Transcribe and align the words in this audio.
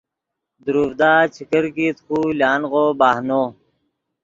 دروڤدا 0.63 1.13
چے 1.33 1.43
کرکیت 1.51 1.97
خو 2.05 2.17
لانغو 2.39 2.85
بہنو 2.99 3.43